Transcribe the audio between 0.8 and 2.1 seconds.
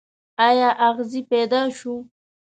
اغزی پیدا شو.